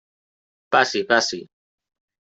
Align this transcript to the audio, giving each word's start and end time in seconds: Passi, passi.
Passi, 0.75 1.03
passi. 1.13 1.41